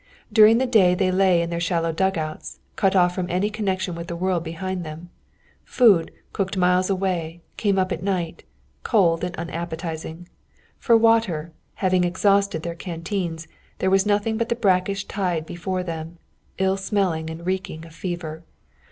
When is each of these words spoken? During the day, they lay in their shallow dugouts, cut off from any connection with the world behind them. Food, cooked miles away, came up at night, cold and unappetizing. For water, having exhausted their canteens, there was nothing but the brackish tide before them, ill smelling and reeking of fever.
During 0.33 0.57
the 0.57 0.65
day, 0.65 0.95
they 0.95 1.11
lay 1.11 1.43
in 1.43 1.51
their 1.51 1.59
shallow 1.59 1.91
dugouts, 1.91 2.57
cut 2.75 2.95
off 2.95 3.13
from 3.13 3.29
any 3.29 3.51
connection 3.51 3.93
with 3.93 4.07
the 4.07 4.15
world 4.15 4.43
behind 4.43 4.83
them. 4.83 5.11
Food, 5.63 6.09
cooked 6.33 6.57
miles 6.57 6.89
away, 6.89 7.43
came 7.55 7.77
up 7.77 7.91
at 7.91 8.01
night, 8.01 8.43
cold 8.81 9.23
and 9.23 9.35
unappetizing. 9.37 10.27
For 10.79 10.97
water, 10.97 11.51
having 11.75 12.03
exhausted 12.03 12.63
their 12.63 12.73
canteens, 12.73 13.47
there 13.77 13.91
was 13.91 14.07
nothing 14.07 14.37
but 14.37 14.49
the 14.49 14.55
brackish 14.55 15.05
tide 15.05 15.45
before 15.45 15.83
them, 15.83 16.17
ill 16.57 16.77
smelling 16.77 17.29
and 17.29 17.45
reeking 17.45 17.85
of 17.85 17.93
fever. 17.93 18.43